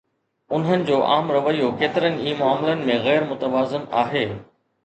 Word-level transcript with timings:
انهن 0.57 0.85
جو 0.87 1.01
عام 1.09 1.29
رويو 1.35 1.69
ڪيترن 1.83 2.17
ئي 2.23 2.33
معاملن 2.39 2.81
۾ 2.91 2.99
غير 3.07 3.29
متوازن 3.33 3.87
آهي. 4.05 4.29